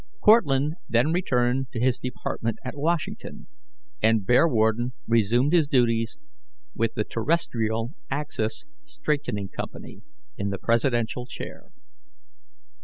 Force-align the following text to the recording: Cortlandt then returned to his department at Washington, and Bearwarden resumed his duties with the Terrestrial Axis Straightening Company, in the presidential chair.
Cortlandt 0.19 0.79
then 0.89 1.11
returned 1.11 1.69
to 1.73 1.79
his 1.79 1.99
department 1.99 2.57
at 2.65 2.75
Washington, 2.75 3.45
and 4.01 4.25
Bearwarden 4.25 4.93
resumed 5.05 5.53
his 5.53 5.67
duties 5.67 6.17
with 6.73 6.95
the 6.95 7.03
Terrestrial 7.03 7.93
Axis 8.09 8.65
Straightening 8.85 9.49
Company, 9.49 10.01
in 10.39 10.49
the 10.49 10.57
presidential 10.57 11.27
chair. 11.27 11.65